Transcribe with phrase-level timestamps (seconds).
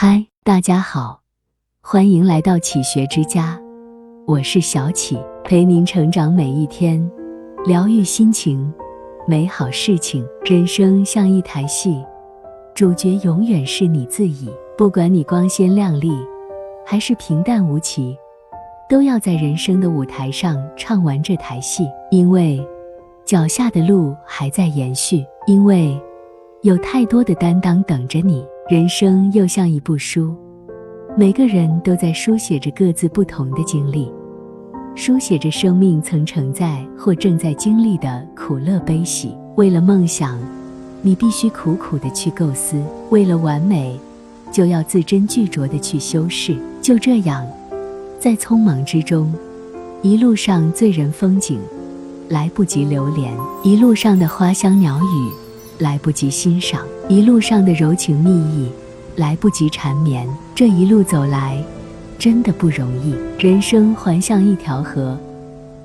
[0.00, 1.22] 嗨，大家好，
[1.82, 3.60] 欢迎来到启学之家，
[4.28, 7.04] 我是小启，陪您成长每一天，
[7.66, 8.72] 疗愈心情，
[9.26, 10.24] 美好事情。
[10.44, 12.00] 人生像一台戏，
[12.76, 14.48] 主角永远是你自己。
[14.76, 16.12] 不管你光鲜亮丽，
[16.86, 18.16] 还是平淡无奇，
[18.88, 22.64] 都要在人生的舞台上唱完这台戏，因为
[23.24, 26.00] 脚下的路还在延续，因为
[26.62, 28.44] 有太多的担当等着你。
[28.68, 30.34] 人生又像一部书，
[31.16, 34.10] 每个人都在书写着各自不同的经历，
[34.96, 39.32] 书写着生命曾承载或正在经历的苦乐悲喜。
[39.54, 40.36] 为了梦想，
[41.00, 42.76] 你必须苦苦的去构思；
[43.10, 43.96] 为了完美，
[44.50, 46.56] 就要字斟句酌的去修饰。
[46.82, 47.46] 就这样，
[48.18, 49.32] 在匆忙之中，
[50.02, 51.60] 一路上醉人风景，
[52.28, 53.32] 来不及留恋；
[53.62, 55.47] 一路上的花香鸟语。
[55.78, 58.68] 来不及欣赏一路上的柔情蜜意，
[59.16, 60.28] 来不及缠绵。
[60.54, 61.62] 这一路走来，
[62.18, 63.14] 真的不容易。
[63.38, 65.16] 人生还像一条河，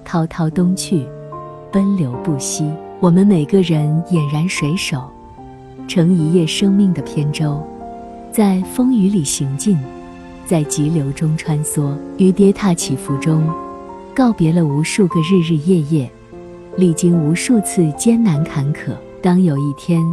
[0.04, 1.06] 滔滔东去，
[1.72, 2.68] 奔流不息。
[3.00, 5.04] 我们每个人俨然水手，
[5.88, 7.62] 乘一叶生命的扁舟，
[8.32, 9.78] 在风雨里行进，
[10.46, 13.48] 在急流中穿梭，于跌踏起伏中，
[14.16, 16.10] 告别了无数个日日夜夜，
[16.78, 18.94] 历经无数次艰难坎坷。
[19.24, 20.04] 当有一天，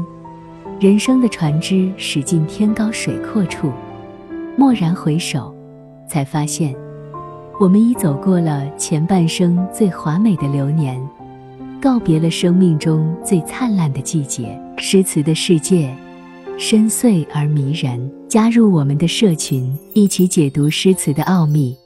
[0.78, 3.72] 人生的船只驶进天高水阔处，
[4.56, 5.52] 蓦然回首，
[6.08, 6.72] 才发现，
[7.58, 11.04] 我们已走过了前半生最华美的流年，
[11.82, 14.56] 告别了生命中最灿烂的季节。
[14.78, 15.92] 诗词的世界，
[16.56, 18.08] 深邃而迷人。
[18.28, 21.76] 加入我们的社群，一起解读诗词的奥秘，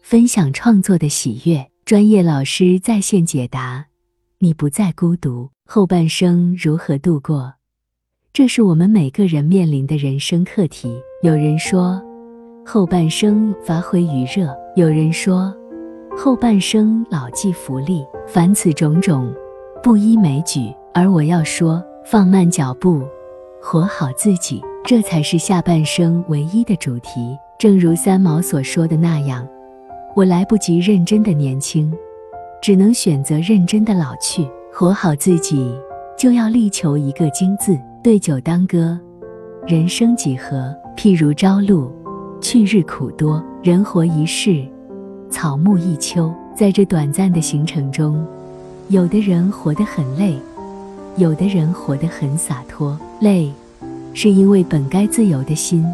[0.00, 1.66] 分享创作的喜悦。
[1.84, 3.86] 专业老师在线解答，
[4.40, 5.50] 你不再孤独。
[5.66, 7.54] 后半生如何度过？
[8.32, 10.96] 这是我们每个人面临的人生课题。
[11.24, 12.00] 有人说，
[12.64, 15.52] 后半生发挥余热；有人说，
[16.16, 18.06] 后半生老骥伏枥。
[18.28, 19.34] 凡此种种，
[19.82, 20.72] 不一枚举。
[20.94, 23.02] 而我要说，放慢脚步，
[23.60, 27.36] 活好自己，这才是下半生唯一的主题。
[27.58, 29.44] 正如三毛所说的那样
[30.14, 31.92] ：“我来不及认真的年轻，
[32.62, 35.74] 只能选择认真的老去。”活好自己，
[36.16, 37.76] 就要力求一个“精”字。
[38.00, 38.96] 对酒当歌，
[39.66, 40.72] 人生几何？
[40.96, 41.92] 譬如朝露，
[42.40, 43.42] 去日苦多。
[43.60, 44.64] 人活一世，
[45.28, 46.32] 草木一秋。
[46.54, 48.24] 在这短暂的行程中，
[48.88, 50.36] 有的人活得很累，
[51.16, 52.96] 有的人活得很洒脱。
[53.20, 53.52] 累，
[54.14, 55.84] 是因为本该自由的心，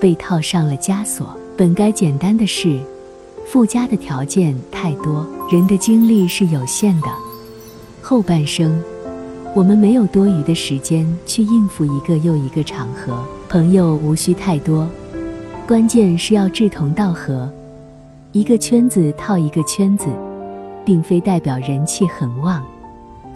[0.00, 2.78] 被套上了枷锁；本该简单的事，
[3.46, 5.26] 附加的条件太多。
[5.50, 7.06] 人的精力是有限的。
[8.02, 8.82] 后半生，
[9.54, 13.24] 我们没有多余的时间去应付一个又一个场合。
[13.48, 14.88] 朋友无需太多，
[15.68, 17.48] 关键是要志同道合。
[18.32, 20.06] 一个圈子套一个圈子，
[20.84, 22.60] 并非代表人气很旺，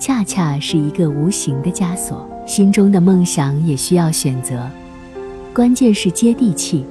[0.01, 2.29] 恰恰是一个无形的枷锁。
[2.47, 4.69] 心中的梦想也需要选择，
[5.55, 6.85] 关键是接地气，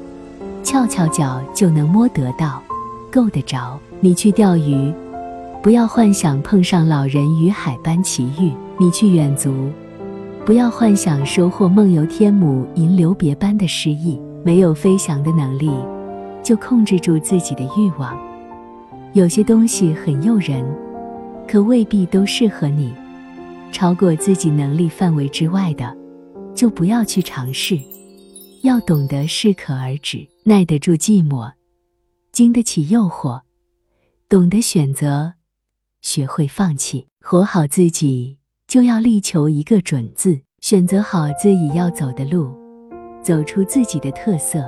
[0.64, 2.64] 翘翘脚就能摸得到，
[3.10, 3.80] 够得着。
[4.00, 4.94] 你去钓鱼。
[5.62, 9.52] 不要幻想碰上老人与海般奇遇，你去远足；
[10.46, 14.20] 不要幻想收获梦游天母吟留别般的诗意。
[14.42, 15.70] 没有飞翔的能力，
[16.42, 18.18] 就控制住自己的欲望。
[19.12, 20.64] 有些东西很诱人，
[21.46, 22.94] 可未必都适合你。
[23.74, 25.94] 超过自己能力范围之外的，
[26.56, 27.78] 就不要去尝试。
[28.64, 31.52] 要懂得适可而止，耐得住寂寞，
[32.40, 33.42] 经得起诱惑，
[34.30, 35.34] 懂得选择。
[36.02, 40.40] 学会放弃，活好自己，就要力求一个准字。
[40.62, 42.58] 选择好自己要走的路，
[43.22, 44.64] 走出自己的特色，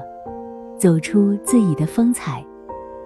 [0.78, 2.46] 走出自己的风采，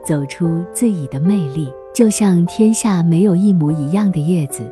[0.03, 1.71] 走出自己的魅力。
[1.93, 4.63] 就像天下没有一模一样的叶子，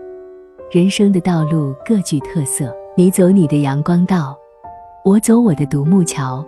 [0.71, 2.75] 人生的道路各具特色。
[2.97, 4.35] 你走你的阳光道，
[5.05, 6.43] 我走我的独木桥。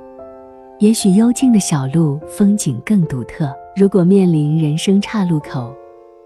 [0.80, 3.50] 也许幽静的小路风景更独特。
[3.78, 5.74] 如果面临人生岔路口，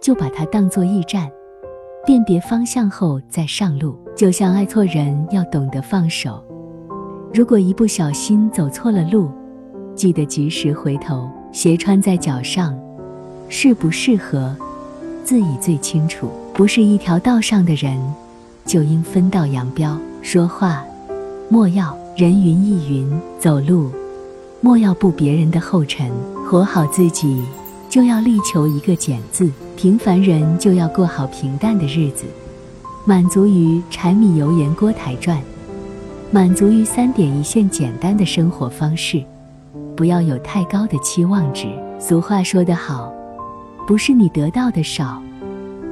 [0.02, 1.30] 就把它当作驿站，
[2.04, 3.96] 辨别方向后再上路。
[4.16, 6.44] 就像爱错人，要懂得放手。
[7.32, 9.30] 如果一不小心走错了路，
[9.94, 11.30] 记得及时回头。
[11.52, 12.78] 鞋穿在脚上，
[13.50, 14.56] 适不适合，
[15.24, 16.28] 自己最清楚。
[16.56, 18.00] 不是一条道上的人，
[18.66, 20.00] 就应分道扬镳。
[20.24, 20.84] 说话
[21.50, 23.92] 莫要人云亦云，走路
[24.62, 26.12] 莫要步别人的后尘。
[26.50, 27.44] 活好自己，
[27.90, 29.50] 就要力求一个简字。
[29.78, 32.26] 平凡人就要过好平淡的日子，
[33.06, 35.40] 满足于柴米油盐锅台转，
[36.32, 39.24] 满足于三点一线简单的生活方式，
[39.96, 41.68] 不要有太高的期望值。
[42.00, 43.14] 俗话说得好，
[43.88, 45.22] 不是你得到的少，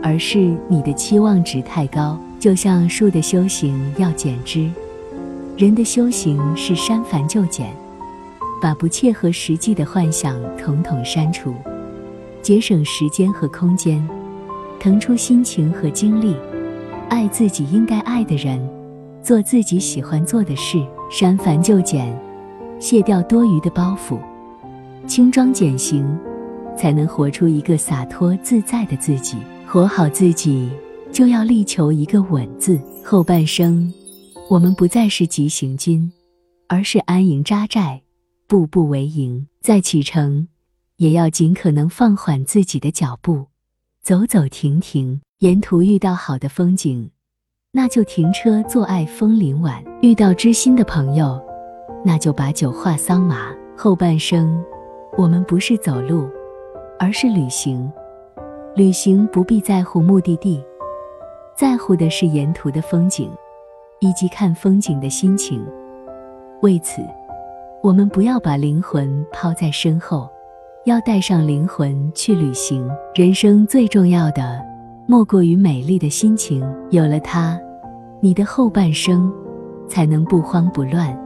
[0.03, 2.19] 而是你的期望值太高。
[2.39, 4.69] 就像树的修行要剪枝，
[5.55, 7.73] 人的修行是删繁就简，
[8.61, 11.53] 把不切合实际的幻想统统删除，
[12.41, 14.05] 节省时间和空间，
[14.79, 16.35] 腾出心情和精力，
[17.09, 18.59] 爱自己应该爱的人，
[19.21, 20.77] 做自己喜欢做的事，
[21.09, 22.15] 删繁就简，
[22.79, 24.17] 卸掉多余的包袱，
[25.07, 26.05] 轻装简行，
[26.77, 29.37] 才能活出一个洒脱自在的自己，
[29.67, 30.69] 活好自己。
[31.09, 32.79] 就要力求一个稳字。
[33.03, 33.91] 后半生，
[34.49, 36.11] 我们不再是急行军，
[36.67, 38.01] 而是安营扎寨，
[38.47, 39.47] 步步为营。
[39.61, 40.47] 在启程，
[40.95, 43.47] 也要尽可能放缓自己的脚步，
[44.01, 45.21] 走走停停。
[45.39, 47.11] 沿途遇到好的风景，
[47.71, 51.39] 那就停车坐爱枫林晚；遇到知心的朋友，
[52.03, 53.53] 那就把酒话桑麻。
[53.77, 54.59] 后半生，
[55.15, 56.27] 我们不是走路，
[56.97, 57.87] 而是旅行。
[58.75, 60.63] 旅行不必在乎目的地。
[61.55, 63.29] 在乎的是沿途的风景，
[63.99, 65.63] 以及看风景的心情。
[66.63, 67.03] 为此，
[67.87, 70.29] 我们不要把灵魂抛在身后，
[70.83, 72.85] 要带上灵魂去旅行。
[73.15, 74.61] 人生最重要的，
[75.05, 76.61] 莫过于美丽的心情。
[76.89, 77.57] 有了它，
[78.19, 79.31] 你的后半生
[79.87, 81.17] 才能不慌不乱，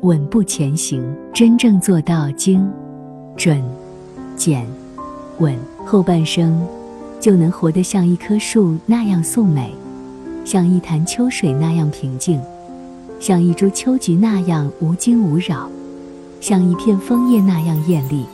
[0.00, 1.00] 稳步前行。
[1.32, 2.68] 真正做到精、
[3.36, 3.62] 准、
[4.34, 4.66] 简、
[5.38, 6.60] 稳，后半生。
[7.20, 9.72] 就能活得像一棵树那样素美，
[10.44, 12.42] 像一潭秋水那样平静，
[13.20, 15.70] 像一株秋菊那样无惊无扰，
[16.40, 18.26] 像一片枫叶那样艳丽。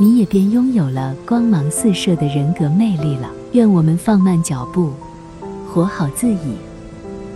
[0.00, 3.28] 你也便拥有了光芒四射的人格魅力了。
[3.52, 4.90] 愿我们放慢脚步，
[5.66, 6.56] 活好自己，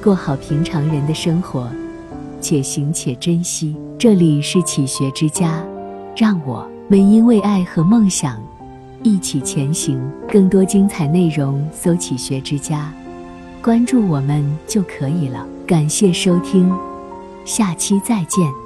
[0.03, 1.69] 过好平常人的生活，
[2.41, 3.75] 且行且珍惜。
[3.99, 5.65] 这里是启学之家，
[6.17, 8.39] 让我们因为爱和梦想。
[9.03, 10.01] 一起前行，
[10.31, 12.93] 更多精彩内容搜“启学之家”，
[13.61, 15.45] 关注我们就可以了。
[15.67, 16.73] 感谢收听，
[17.45, 18.62] 下期再见。